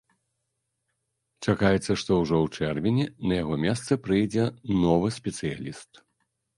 Чакаецца, 1.47 1.91
што 2.01 2.11
ўжо 2.21 2.35
ў 2.47 2.71
чэрвені 2.71 3.05
на 3.27 3.33
яго 3.43 3.55
месцы 3.67 3.93
прыйдзе 4.09 4.51
новы 4.85 5.07
спецыяліст. 5.23 5.91